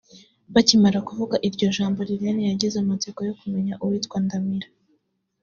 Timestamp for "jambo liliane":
1.75-2.41